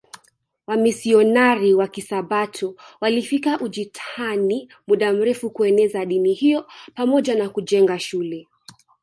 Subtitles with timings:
[0.67, 8.47] Wamisionari wa Kisabato walifika Ujitani muda mrefu kueneza dini hiyo pamoja na kujenga shule